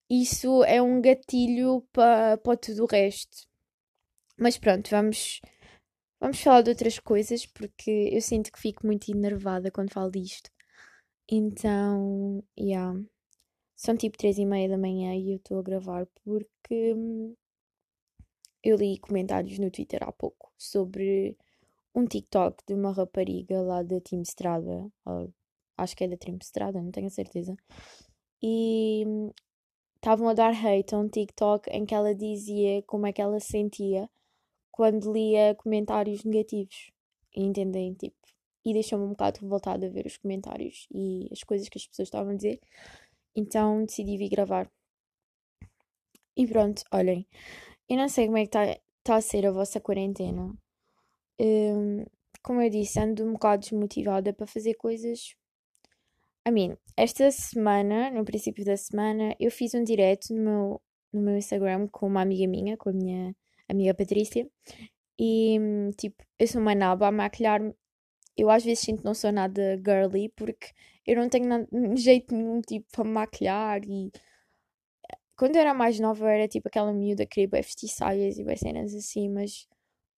isso 0.08 0.62
é 0.62 0.80
um 0.80 1.00
gatilho 1.00 1.82
para 1.92 2.38
pa 2.38 2.56
tudo 2.56 2.84
o 2.84 2.86
resto. 2.86 3.48
Mas 4.38 4.56
pronto, 4.56 4.88
vamos, 4.90 5.40
vamos 6.20 6.40
falar 6.40 6.62
de 6.62 6.70
outras 6.70 7.00
coisas 7.00 7.46
porque 7.46 8.10
eu 8.12 8.22
sinto 8.22 8.52
que 8.52 8.60
fico 8.60 8.86
muito 8.86 9.10
enervada 9.10 9.72
quando 9.72 9.92
falo 9.92 10.10
disto. 10.10 10.50
Então, 11.28 12.44
yeah. 12.56 12.96
São 13.74 13.96
tipo 13.96 14.16
três 14.16 14.38
e 14.38 14.46
meia 14.46 14.68
da 14.68 14.78
manhã 14.78 15.16
e 15.16 15.32
eu 15.32 15.36
estou 15.36 15.58
a 15.58 15.62
gravar 15.62 16.06
porque 16.24 16.94
hum, 16.94 17.34
eu 18.62 18.76
li 18.76 18.98
comentários 19.00 19.58
no 19.58 19.70
Twitter 19.70 20.00
há 20.04 20.12
pouco 20.12 20.52
sobre 20.56 21.36
um 21.94 22.06
TikTok 22.06 22.64
de 22.66 22.74
uma 22.74 22.92
rapariga 22.92 23.60
lá 23.62 23.82
da 23.82 24.00
Team 24.00 24.22
Strada, 24.22 24.90
acho 25.76 25.96
que 25.96 26.04
é 26.04 26.08
da 26.08 26.16
Team 26.16 26.38
Strada, 26.42 26.82
não 26.82 26.90
tenho 26.90 27.10
certeza, 27.10 27.56
e 28.42 29.04
hum, 29.06 29.30
estavam 29.96 30.28
a 30.28 30.34
dar 30.34 30.52
hate 30.52 30.94
a 30.94 30.98
um 30.98 31.08
TikTok 31.08 31.70
em 31.70 31.86
que 31.86 31.94
ela 31.94 32.14
dizia 32.14 32.82
como 32.82 33.06
é 33.06 33.12
que 33.12 33.22
ela 33.22 33.40
se 33.40 33.48
sentia 33.52 34.10
quando 34.70 35.12
lia 35.12 35.54
comentários 35.54 36.24
negativos. 36.24 36.90
Entendem? 37.34 37.94
Tipo, 37.94 38.16
e 38.64 38.72
deixou-me 38.72 39.04
um 39.04 39.10
bocado 39.10 39.40
revoltada 39.40 39.86
a 39.86 39.90
ver 39.90 40.06
os 40.06 40.16
comentários 40.16 40.86
e 40.92 41.28
as 41.32 41.42
coisas 41.42 41.68
que 41.68 41.78
as 41.78 41.86
pessoas 41.86 42.08
estavam 42.08 42.32
a 42.32 42.36
dizer. 42.36 42.60
Então 43.34 43.84
decidi 43.84 44.16
vir 44.16 44.28
gravar. 44.28 44.70
E 46.36 46.46
pronto, 46.46 46.82
olhem. 46.92 47.26
Eu 47.88 47.96
não 47.96 48.08
sei 48.08 48.26
como 48.26 48.38
é 48.38 48.42
que 48.42 48.56
está 48.56 48.80
tá 49.02 49.16
a 49.16 49.20
ser 49.20 49.46
a 49.46 49.52
vossa 49.52 49.80
quarentena. 49.80 50.52
Um, 51.40 52.04
como 52.42 52.60
eu 52.62 52.70
disse, 52.70 53.00
ando 53.00 53.24
um 53.24 53.32
bocado 53.32 53.62
desmotivada 53.62 54.32
para 54.32 54.46
fazer 54.46 54.74
coisas. 54.74 55.34
I 56.46 56.50
mean, 56.50 56.76
esta 56.96 57.30
semana, 57.30 58.10
no 58.10 58.24
princípio 58.24 58.64
da 58.64 58.76
semana, 58.76 59.34
eu 59.40 59.50
fiz 59.50 59.74
um 59.74 59.82
direct 59.82 60.32
no 60.32 60.42
meu, 60.42 60.82
no 61.12 61.22
meu 61.22 61.36
Instagram 61.36 61.88
com 61.88 62.06
uma 62.06 62.20
amiga 62.22 62.46
minha, 62.46 62.76
com 62.76 62.90
a 62.90 62.92
minha 62.92 63.34
amiga 63.68 63.94
Patrícia. 63.94 64.48
E, 65.18 65.58
tipo, 65.96 66.22
eu 66.38 66.46
sou 66.46 66.60
uma 66.60 66.74
naba 66.74 67.08
a 67.08 67.12
maquilhar-me. 67.12 67.74
Eu 68.36 68.50
às 68.50 68.64
vezes 68.64 68.80
sinto 68.80 68.98
que 68.98 69.04
não 69.04 69.14
sou 69.14 69.32
nada 69.32 69.80
girly 69.84 70.28
porque 70.30 70.68
eu 71.06 71.16
não 71.16 71.28
tenho 71.28 71.46
nada, 71.46 71.68
jeito 71.96 72.34
nenhum, 72.34 72.60
tipo, 72.60 72.86
para 72.92 73.04
maquilhar 73.04 73.80
e 73.84 74.10
quando 75.36 75.56
eu 75.56 75.62
era 75.62 75.74
mais 75.74 75.98
nova, 75.98 76.24
eu 76.24 76.28
era 76.28 76.48
tipo 76.48 76.68
aquela 76.68 76.92
miúda 76.92 77.26
que 77.26 77.34
queria 77.46 77.62
vestir 77.62 77.88
saias 77.88 78.38
e 78.38 78.56
cenas 78.56 78.94
assim, 78.94 79.28
mas 79.28 79.66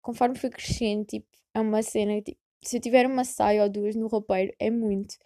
conforme 0.07 0.39
fui 0.39 0.51
crescendo, 0.51 1.05
tipo, 1.05 1.27
é 1.53 1.61
uma 1.61 1.83
cena, 1.83 2.23
tipo, 2.23 2.39
se 2.63 2.77
eu 2.77 2.81
tiver 2.81 3.07
uma 3.09 3.25
saia 3.25 3.65
ou 3.65 3.69
duas 3.69 3.97
no 3.97 4.07
roupeiro, 4.07 4.55
é 4.57 4.71
muito. 4.71 5.17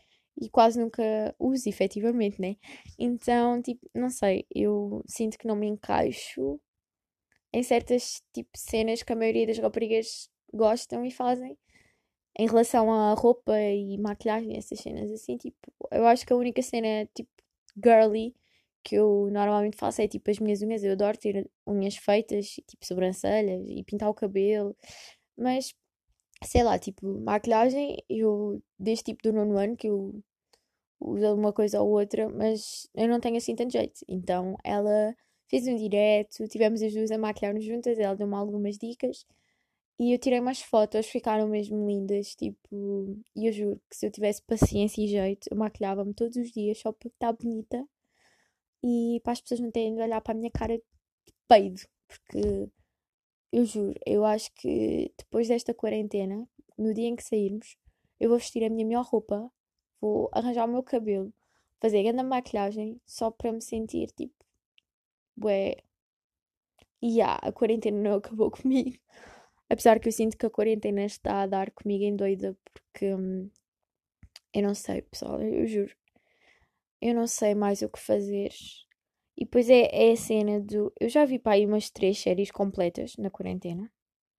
E 0.40 0.48
quase 0.48 0.80
nunca 0.80 1.02
uso, 1.38 1.68
efetivamente, 1.68 2.40
né? 2.40 2.56
Então, 2.98 3.60
tipo, 3.60 3.86
não 3.94 4.08
sei, 4.08 4.46
eu 4.54 5.04
sinto 5.06 5.36
que 5.36 5.46
não 5.46 5.54
me 5.54 5.66
encaixo 5.66 6.58
em 7.52 7.62
certas, 7.62 8.22
tipo, 8.32 8.48
cenas 8.56 9.02
que 9.02 9.12
a 9.12 9.16
maioria 9.16 9.46
das 9.46 9.58
raparigas 9.58 10.30
gostam 10.50 11.04
e 11.04 11.10
fazem. 11.10 11.58
Em 12.38 12.46
relação 12.46 12.90
à 12.90 13.12
roupa 13.12 13.52
e 13.60 13.98
maquilhagem, 13.98 14.56
essas 14.56 14.80
cenas 14.80 15.10
assim, 15.12 15.36
tipo, 15.36 15.58
eu 15.90 16.06
acho 16.06 16.26
que 16.26 16.32
a 16.32 16.36
única 16.36 16.62
cena, 16.62 17.06
tipo, 17.14 17.30
girly 17.76 18.34
que 18.82 18.96
eu 18.96 19.28
normalmente 19.30 19.76
faço 19.76 20.02
é 20.02 20.08
tipo 20.08 20.30
as 20.30 20.38
minhas 20.38 20.62
unhas. 20.62 20.82
Eu 20.84 20.92
adoro 20.92 21.18
ter 21.18 21.50
unhas 21.66 21.96
feitas, 21.96 22.46
tipo 22.66 22.84
sobrancelhas 22.86 23.68
e 23.68 23.82
pintar 23.84 24.08
o 24.10 24.14
cabelo. 24.14 24.76
Mas, 25.36 25.74
sei 26.44 26.62
lá, 26.64 26.78
tipo, 26.78 27.06
maquilhagem, 27.20 27.98
eu, 28.08 28.62
desde 28.78 29.04
tipo 29.04 29.22
do 29.22 29.32
nono 29.32 29.58
ano, 29.58 29.76
que 29.76 29.88
eu 29.88 30.22
uso 31.00 31.34
uma 31.34 31.52
coisa 31.52 31.80
ou 31.82 31.90
outra, 31.90 32.28
mas 32.28 32.88
eu 32.94 33.08
não 33.08 33.20
tenho 33.20 33.36
assim 33.36 33.54
tanto 33.56 33.72
jeito. 33.72 34.00
Então, 34.08 34.56
ela 34.64 35.14
fez 35.48 35.66
um 35.66 35.76
direto, 35.76 36.46
tivemos 36.48 36.82
as 36.82 36.92
duas 36.94 37.10
a 37.10 37.18
maquilhar-nos 37.18 37.64
juntas, 37.64 37.98
ela 37.98 38.14
deu-me 38.16 38.34
algumas 38.34 38.78
dicas. 38.78 39.26
E 39.98 40.12
eu 40.14 40.18
tirei 40.18 40.40
umas 40.40 40.62
fotos, 40.62 41.06
ficaram 41.06 41.48
mesmo 41.48 41.86
lindas, 41.86 42.34
tipo, 42.34 43.16
e 43.36 43.46
eu 43.46 43.52
juro 43.52 43.80
que 43.90 43.96
se 43.96 44.06
eu 44.06 44.10
tivesse 44.10 44.42
paciência 44.42 45.02
e 45.02 45.08
jeito, 45.08 45.48
eu 45.50 45.56
maquilhava-me 45.56 46.14
todos 46.14 46.36
os 46.36 46.50
dias 46.52 46.78
só 46.78 46.92
para 46.92 47.08
estar 47.08 47.32
bonita 47.34 47.86
e 48.82 49.20
para 49.22 49.32
as 49.32 49.40
pessoas 49.40 49.60
não 49.60 49.70
terem 49.70 49.94
de 49.94 50.02
olhar 50.02 50.20
para 50.20 50.32
a 50.32 50.36
minha 50.36 50.50
cara 50.50 50.76
de 50.78 50.84
peido, 51.48 51.80
porque 52.08 52.70
eu 53.52 53.64
juro, 53.64 53.94
eu 54.06 54.24
acho 54.24 54.52
que 54.54 55.12
depois 55.18 55.48
desta 55.48 55.74
quarentena, 55.74 56.48
no 56.78 56.94
dia 56.94 57.08
em 57.08 57.16
que 57.16 57.24
sairmos, 57.24 57.76
eu 58.18 58.28
vou 58.28 58.38
vestir 58.38 58.64
a 58.64 58.70
minha 58.70 58.86
melhor 58.86 59.04
roupa, 59.04 59.50
vou 60.00 60.28
arranjar 60.32 60.66
o 60.66 60.72
meu 60.72 60.82
cabelo, 60.82 61.32
fazer 61.80 62.02
grande 62.02 62.22
maquilhagem 62.22 63.00
só 63.06 63.30
para 63.30 63.52
me 63.52 63.62
sentir 63.62 64.10
tipo, 64.12 64.34
ué, 65.42 65.76
e 67.02 67.16
yeah, 67.18 67.38
a 67.42 67.52
quarentena 67.52 67.98
não 68.00 68.16
acabou 68.16 68.50
comigo. 68.52 68.98
Apesar 69.68 70.00
que 70.00 70.08
eu 70.08 70.12
sinto 70.12 70.36
que 70.36 70.46
a 70.46 70.50
quarentena 70.50 71.04
está 71.04 71.42
a 71.42 71.46
dar 71.46 71.70
comigo 71.70 72.04
em 72.04 72.16
doida, 72.16 72.56
porque 72.72 73.14
hum, 73.14 73.50
eu 74.52 74.62
não 74.62 74.74
sei, 74.74 75.02
pessoal, 75.02 75.40
eu 75.40 75.66
juro 75.66 75.94
eu 77.00 77.14
não 77.14 77.26
sei 77.26 77.54
mais 77.54 77.82
o 77.82 77.88
que 77.88 77.98
fazer. 77.98 78.52
E 79.36 79.44
depois 79.44 79.70
é, 79.70 79.88
é 79.92 80.12
a 80.12 80.16
cena 80.16 80.60
do. 80.60 80.92
Eu 81.00 81.08
já 81.08 81.24
vi 81.24 81.38
para 81.38 81.52
aí 81.52 81.66
umas 81.66 81.90
três 81.90 82.18
séries 82.18 82.50
completas 82.50 83.16
na 83.16 83.30
quarentena, 83.30 83.90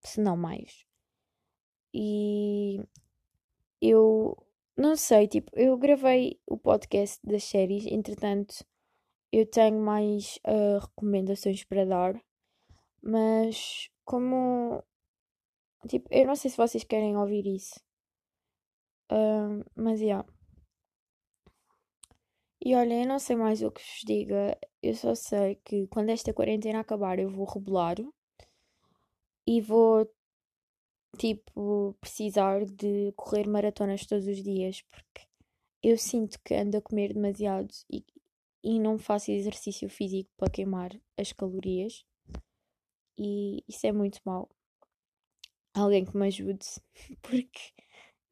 se 0.03 0.21
não 0.21 0.37
mais. 0.37 0.85
E 1.93 2.79
eu 3.81 4.37
não 4.77 4.95
sei, 4.95 5.27
tipo, 5.27 5.51
eu 5.55 5.77
gravei 5.77 6.39
o 6.47 6.57
podcast 6.57 7.19
das 7.25 7.43
séries, 7.43 7.85
entretanto, 7.85 8.65
eu 9.31 9.45
tenho 9.45 9.79
mais 9.79 10.37
uh, 10.47 10.79
recomendações 10.79 11.63
para 11.63 11.85
dar, 11.85 12.21
mas 13.01 13.89
como. 14.05 14.83
Tipo, 15.87 16.07
eu 16.11 16.27
não 16.27 16.35
sei 16.35 16.51
se 16.51 16.57
vocês 16.57 16.83
querem 16.83 17.17
ouvir 17.17 17.45
isso. 17.47 17.79
Uh, 19.11 19.63
mas. 19.75 19.99
Yeah. 20.01 20.27
E 22.63 22.75
olha, 22.75 23.01
eu 23.01 23.07
não 23.07 23.19
sei 23.19 23.35
mais 23.35 23.61
o 23.63 23.71
que 23.71 23.81
vos 23.81 24.01
diga, 24.05 24.57
eu 24.83 24.93
só 24.95 25.15
sei 25.15 25.55
que 25.65 25.87
quando 25.87 26.09
esta 26.09 26.33
quarentena 26.33 26.79
acabar 26.79 27.17
eu 27.19 27.29
vou 27.29 27.45
rebolar 27.45 27.97
e 29.47 29.59
vou, 29.61 30.07
tipo, 31.17 31.95
precisar 31.99 32.65
de 32.65 33.11
correr 33.15 33.47
maratonas 33.47 34.05
todos 34.05 34.27
os 34.27 34.43
dias 34.43 34.81
porque 34.83 35.27
eu 35.83 35.97
sinto 35.97 36.39
que 36.43 36.53
ando 36.53 36.77
a 36.77 36.81
comer 36.81 37.13
demasiado 37.13 37.69
e, 37.91 38.05
e 38.63 38.79
não 38.79 38.97
faço 38.97 39.31
exercício 39.31 39.89
físico 39.89 40.29
para 40.37 40.51
queimar 40.51 40.91
as 41.17 41.33
calorias 41.33 42.05
e 43.17 43.63
isso 43.67 43.87
é 43.87 43.91
muito 43.91 44.19
mau. 44.25 44.49
Alguém 45.73 46.05
que 46.05 46.15
me 46.17 46.27
ajude, 46.27 46.65
porque 47.21 47.73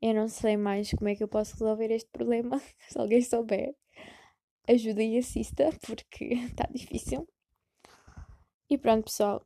eu 0.02 0.14
não 0.14 0.28
sei 0.28 0.58
mais 0.58 0.92
como 0.92 1.10
é 1.10 1.16
que 1.16 1.24
eu 1.24 1.28
posso 1.28 1.54
resolver 1.54 1.92
este 1.92 2.10
problema, 2.12 2.60
se 2.90 3.00
alguém 3.00 3.22
souber 3.22 3.76
ajuda 4.70 5.04
e 5.04 5.18
assista, 5.18 5.70
porque 5.86 6.26
está 6.26 6.68
difícil. 6.74 7.28
E 8.70 8.78
pronto, 8.78 9.06
pessoal. 9.06 9.46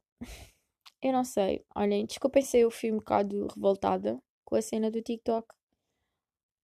Eu 1.01 1.13
não 1.13 1.23
sei. 1.23 1.65
Olhem, 1.75 2.05
desculpem 2.05 2.41
se 2.41 2.59
eu 2.59 2.71
fui 2.71 2.91
um 2.91 2.97
bocado 2.97 3.47
revoltada 3.47 4.21
com 4.45 4.55
a 4.55 4.61
cena 4.61 4.91
do 4.91 5.01
TikTok. 5.01 5.47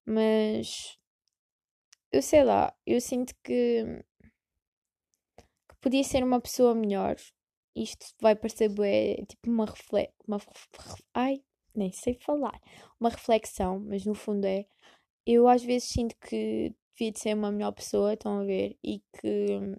Mas 0.05 0.97
eu 2.11 2.21
sei 2.21 2.43
lá, 2.43 2.75
eu 2.85 2.99
sinto 2.99 3.33
que, 3.43 3.83
que 5.67 5.75
podia 5.81 6.03
ser 6.03 6.23
uma 6.23 6.41
pessoa 6.41 6.73
melhor. 6.75 7.15
Isto 7.75 8.07
vai 8.19 8.35
parecer 8.35 8.69
bué, 8.69 9.17
tipo 9.27 9.49
uma 9.49 9.65
reflexão. 9.65 10.15
Uma, 10.27 10.39
ai, 11.13 11.43
nem 11.75 11.91
sei 11.91 12.15
falar. 12.15 12.59
Uma 12.99 13.09
reflexão, 13.09 13.79
mas 13.79 14.05
no 14.05 14.15
fundo 14.15 14.45
é. 14.45 14.65
Eu 15.25 15.47
às 15.47 15.63
vezes 15.63 15.89
sinto 15.89 16.15
que 16.19 16.73
devia 16.99 17.11
de 17.11 17.19
ser 17.19 17.33
uma 17.33 17.51
melhor 17.51 17.71
pessoa, 17.71 18.13
estão 18.13 18.41
a 18.41 18.43
ver? 18.43 18.77
E 18.83 18.99
que, 18.99 19.77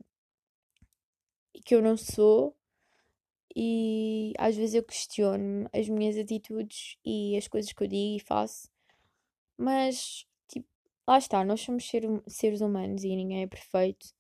e 1.55 1.61
que 1.61 1.75
eu 1.75 1.83
não 1.83 1.97
sou. 1.97 2.57
E 3.55 4.33
às 4.39 4.57
vezes 4.57 4.75
eu 4.75 4.83
questiono 4.83 5.69
as 5.73 5.89
minhas 5.89 6.17
atitudes 6.17 6.97
e 7.05 7.37
as 7.37 7.47
coisas 7.49 7.73
que 7.73 7.83
eu 7.83 7.89
digo 7.89 8.17
e 8.17 8.21
faço. 8.21 8.71
Mas, 9.57 10.27
tipo, 10.49 10.69
lá 11.07 11.19
está, 11.19 11.45
nós 11.45 11.61
somos 11.61 11.87
ser, 11.89 12.05
seres 12.27 12.61
humanos 12.61 13.05
e 13.05 13.15
ninguém 13.15 13.43
é 13.43 13.47
perfeito. 13.47 14.15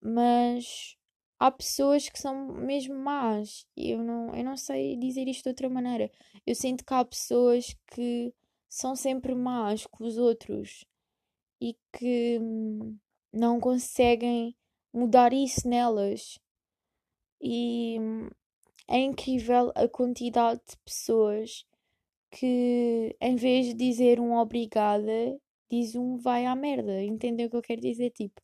Mas 0.00 0.96
há 1.38 1.50
pessoas 1.50 2.08
que 2.08 2.18
são 2.18 2.54
mesmo 2.54 2.94
más. 2.96 3.66
E 3.76 3.90
eu 3.92 4.02
não, 4.02 4.34
eu 4.34 4.44
não 4.44 4.56
sei 4.56 4.96
dizer 4.96 5.28
isto 5.28 5.44
de 5.44 5.50
outra 5.50 5.68
maneira. 5.68 6.10
Eu 6.46 6.54
sinto 6.54 6.84
que 6.84 6.94
há 6.94 7.04
pessoas 7.04 7.76
que 7.94 8.34
são 8.68 8.96
sempre 8.96 9.34
más 9.34 9.86
com 9.86 10.04
os 10.04 10.16
outros 10.18 10.86
e 11.62 11.76
que 11.92 12.40
não 13.32 13.60
conseguem 13.60 14.56
mudar 14.92 15.32
isso 15.32 15.68
nelas. 15.68 16.36
E 17.40 17.98
é 18.88 18.98
incrível 18.98 19.70
a 19.76 19.86
quantidade 19.86 20.60
de 20.68 20.76
pessoas 20.84 21.64
que, 22.32 23.16
em 23.20 23.36
vez 23.36 23.66
de 23.66 23.74
dizer 23.74 24.18
um 24.18 24.34
obrigada, 24.34 25.38
diz 25.70 25.94
um 25.94 26.16
vai 26.16 26.46
à 26.46 26.56
merda. 26.56 27.00
Entendeu 27.00 27.46
o 27.46 27.50
que 27.50 27.56
eu 27.56 27.62
quero 27.62 27.80
dizer? 27.80 28.10
Tipo, 28.10 28.42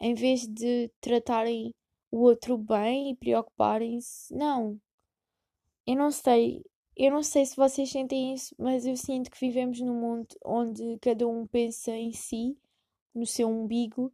em 0.00 0.14
vez 0.14 0.46
de 0.46 0.92
tratarem 1.00 1.74
o 2.10 2.18
outro 2.20 2.56
bem 2.56 3.10
e 3.10 3.16
preocuparem-se, 3.16 4.32
não. 4.32 4.80
Eu 5.84 5.96
não 5.96 6.12
sei, 6.12 6.62
eu 6.96 7.10
não 7.10 7.22
sei 7.22 7.44
se 7.44 7.56
vocês 7.56 7.90
sentem 7.90 8.34
isso, 8.34 8.54
mas 8.58 8.86
eu 8.86 8.96
sinto 8.96 9.30
que 9.30 9.40
vivemos 9.40 9.80
num 9.80 9.98
mundo 9.98 10.28
onde 10.44 10.98
cada 10.98 11.26
um 11.26 11.46
pensa 11.46 11.90
em 11.92 12.12
si, 12.12 12.56
no 13.14 13.26
seu 13.26 13.48
umbigo, 13.48 14.12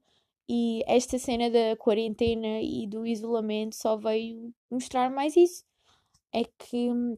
e 0.48 0.82
esta 0.86 1.18
cena 1.18 1.50
da 1.50 1.76
quarentena 1.76 2.60
e 2.60 2.86
do 2.86 3.06
isolamento 3.06 3.76
só 3.76 3.96
veio 3.96 4.52
mostrar 4.70 5.10
mais 5.10 5.36
isso. 5.36 5.64
É 6.32 6.44
que 6.44 6.90
hum, 6.90 7.16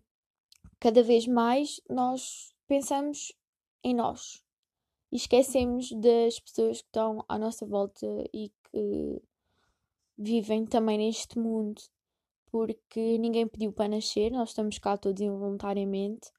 cada 0.81 1.03
vez 1.03 1.27
mais 1.27 1.81
nós 1.89 2.53
pensamos 2.67 3.33
em 3.85 3.95
nós 3.95 4.43
e 5.11 5.17
esquecemos 5.17 5.93
das 5.93 6.41
pessoas 6.41 6.81
que 6.81 6.89
estão 6.89 7.25
à 7.29 7.39
nossa 7.39 7.67
volta 7.67 8.07
e 8.33 8.51
que 8.65 9.23
vivem 10.17 10.65
também 10.65 10.99
neste 10.99 11.39
mundo 11.39 11.83
porque 12.53 13.19
ninguém 13.19 13.49
pediu 13.49 13.73
para 13.73 13.89
nascer, 13.89 14.31
nós 14.31 14.51
estamos 14.51 14.79
cá 14.79 14.97
todos 14.99 15.23
involuntariamente, 15.23 16.31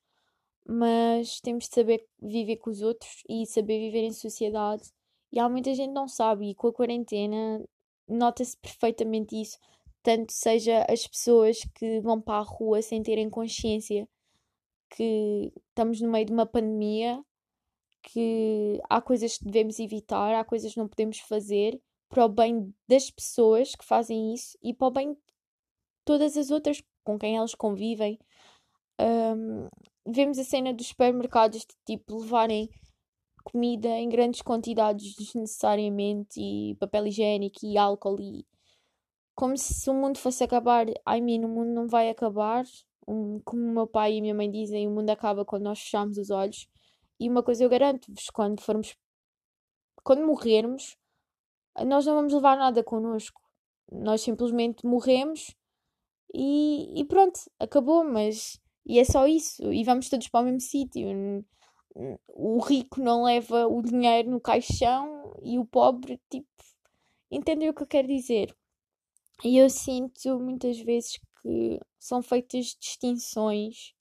mas 0.66 1.42
temos 1.42 1.68
de 1.68 1.76
saber 1.76 2.08
viver 2.22 2.58
com 2.58 2.70
os 2.70 2.82
outros 2.82 3.24
e 3.28 3.46
saber 3.48 3.80
viver 3.80 4.04
em 4.04 4.14
sociedade. 4.14 4.84
E 5.32 5.40
há 5.40 5.50
muita 5.50 5.74
gente 5.74 5.90
que 5.90 5.96
não 5.96 6.08
sabe, 6.08 6.52
e 6.52 6.56
com 6.56 6.68
a 6.68 6.74
quarentena 6.74 7.66
nota-se 8.08 8.56
perfeitamente 8.58 9.42
isso. 9.42 9.58
Tanto 10.04 10.32
seja 10.32 10.86
as 10.90 11.08
pessoas 11.08 11.60
que 11.76 12.00
vão 12.02 12.22
para 12.22 12.40
a 12.40 12.44
rua 12.44 12.82
sem 12.82 13.02
terem 13.02 13.30
consciência 13.30 14.08
que 14.92 15.52
estamos 15.70 16.00
no 16.02 16.12
meio 16.12 16.26
de 16.28 16.34
uma 16.34 16.46
pandemia, 16.46 17.24
que 18.04 18.80
há 18.90 19.02
coisas 19.02 19.38
que 19.38 19.46
devemos 19.46 19.80
evitar, 19.80 20.36
há 20.36 20.44
coisas 20.44 20.74
que 20.74 20.80
não 20.80 20.88
podemos 20.88 21.20
fazer 21.20 21.82
para 22.10 22.26
o 22.26 22.30
bem 22.30 22.74
das 22.88 23.10
pessoas 23.10 23.74
que 23.74 23.84
fazem 23.84 24.34
isso 24.34 24.58
e 24.62 24.74
para 24.74 24.88
o 24.88 24.92
bem 24.92 25.18
todas 26.06 26.38
as 26.38 26.52
outras 26.52 26.82
com 27.04 27.18
quem 27.18 27.38
elas 27.38 27.56
convivem. 27.56 28.20
Um, 29.00 29.68
vemos 30.08 30.38
a 30.38 30.44
cena 30.44 30.74
dos 30.74 30.88
supermercados 30.88 31.60
de 31.62 31.76
tipo 31.86 32.20
levarem 32.20 32.70
comida 33.44 33.90
em 33.90 34.08
grandes 34.08 34.42
quantidades 34.42 35.16
desnecessariamente 35.16 36.40
e 36.40 36.76
papel 36.80 37.08
higiênico 37.08 37.60
e 37.64 37.78
álcool 37.78 38.20
e 38.20 38.46
como 39.36 39.58
se 39.58 39.90
o 39.90 39.94
mundo 39.94 40.18
fosse 40.18 40.44
acabar. 40.44 40.86
Ai, 41.06 41.20
mim, 41.22 41.44
o 41.44 41.50
mundo 41.50 41.72
não 41.74 41.88
vai 41.88 42.10
acabar. 42.10 42.64
Um, 43.08 43.40
como 43.44 43.62
o 43.62 43.74
meu 43.74 43.88
pai 43.88 44.14
e 44.14 44.20
a 44.20 44.22
minha 44.22 44.36
mãe 44.36 44.50
dizem, 44.50 44.88
o 44.88 44.92
mundo 44.92 45.10
acaba 45.10 45.44
quando 45.44 45.64
nós 45.64 45.80
fechamos 45.80 46.18
os 46.18 46.30
olhos. 46.30 46.68
E 47.20 47.30
uma 47.30 47.44
coisa 47.44 47.64
eu 47.64 47.70
garanto-vos, 47.70 48.30
quando 48.32 48.62
formos 48.62 48.96
quando 50.04 50.26
morrermos, 50.26 50.98
nós 51.86 52.06
não 52.06 52.16
vamos 52.16 52.34
levar 52.34 52.58
nada 52.58 52.84
connosco. 52.84 53.42
Nós 53.92 54.22
simplesmente 54.22 54.86
morremos 54.86 55.56
e, 56.34 57.02
e 57.02 57.06
pronto, 57.06 57.40
acabou, 57.60 58.04
mas. 58.04 58.60
E 58.86 59.00
é 59.00 59.04
só 59.06 59.28
isso. 59.28 59.72
E 59.72 59.84
vamos 59.84 60.10
todos 60.10 60.28
para 60.28 60.42
o 60.42 60.46
mesmo 60.46 60.62
sítio. 60.62 61.08
O 62.28 62.60
rico 62.60 63.00
não 63.02 63.24
leva 63.24 63.68
o 63.68 63.82
dinheiro 63.82 64.32
no 64.32 64.42
caixão 64.42 65.40
e 65.44 65.60
o 65.60 65.66
pobre, 65.66 66.20
tipo. 66.30 66.48
Entendeu 67.32 67.72
o 67.72 67.76
que 67.76 67.84
eu 67.84 67.88
quero 67.88 68.08
dizer? 68.08 68.56
E 69.44 69.58
eu 69.58 69.70
sinto 69.70 70.40
muitas 70.40 70.80
vezes 70.80 71.20
que 71.42 71.80
são 72.00 72.22
feitas 72.22 72.76
distinções 72.80 73.94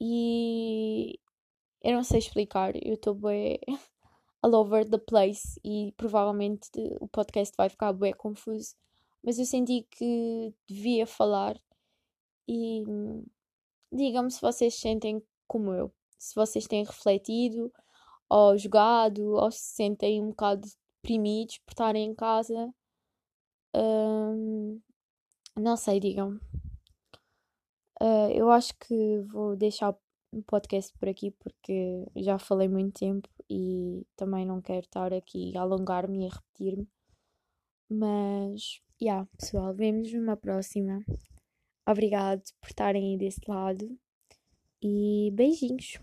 e 0.00 1.18
eu 1.82 1.92
não 1.92 2.04
sei 2.04 2.18
explicar. 2.18 2.74
Eu 2.76 2.94
estou 2.94 3.14
bem 3.14 3.58
all 4.42 4.54
over 4.54 4.88
the 4.88 4.98
place 4.98 5.60
e 5.64 5.92
provavelmente 5.96 6.68
o 7.00 7.08
podcast 7.08 7.54
vai 7.56 7.68
ficar 7.68 7.92
bem 7.92 8.12
confuso 8.14 8.74
mas 9.28 9.38
eu 9.38 9.44
senti 9.44 9.86
que 9.90 10.54
devia 10.66 11.06
falar 11.06 11.60
e 12.48 12.82
digam-me 13.92 14.30
se 14.30 14.40
vocês 14.40 14.74
sentem 14.76 15.22
como 15.46 15.74
eu, 15.74 15.92
se 16.18 16.34
vocês 16.34 16.66
têm 16.66 16.82
refletido 16.82 17.70
ou 18.26 18.56
jogado 18.56 19.34
ou 19.34 19.50
se 19.50 19.60
sentem 19.74 20.22
um 20.22 20.30
bocado 20.30 20.66
deprimidos 21.02 21.58
por 21.58 21.72
estarem 21.72 22.08
em 22.08 22.14
casa. 22.14 22.74
Um, 23.76 24.80
não 25.54 25.76
sei, 25.76 26.00
digam. 26.00 26.40
Uh, 28.00 28.30
eu 28.34 28.50
acho 28.50 28.72
que 28.78 29.18
vou 29.30 29.54
deixar 29.56 29.94
o 30.32 30.42
podcast 30.44 30.90
por 30.98 31.06
aqui 31.06 31.32
porque 31.32 32.06
já 32.16 32.38
falei 32.38 32.66
muito 32.66 32.98
tempo 32.98 33.28
e 33.50 34.06
também 34.16 34.46
não 34.46 34.62
quero 34.62 34.86
estar 34.86 35.12
aqui 35.12 35.54
a 35.54 35.60
alongar-me 35.60 36.24
e 36.24 36.26
a 36.26 36.30
repetir-me. 36.30 36.88
Mas 37.90 38.80
yeah, 39.00 39.26
pessoal, 39.38 39.74
vemos 39.74 40.12
numa 40.12 40.36
próxima. 40.36 41.04
Obrigado 41.86 42.42
por 42.60 42.68
estarem 42.68 43.12
aí 43.12 43.18
desse 43.18 43.40
lado 43.46 43.98
e 44.82 45.30
beijinhos. 45.32 45.98